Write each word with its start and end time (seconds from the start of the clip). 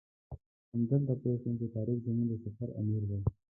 همدلته 0.71 1.13
پوی 1.21 1.35
شوم 1.41 1.55
چې 1.59 1.67
طارق 1.73 1.97
زموږ 2.05 2.27
د 2.29 2.33
سفر 2.45 2.69
امیر 2.81 3.03
دی. 3.09 3.19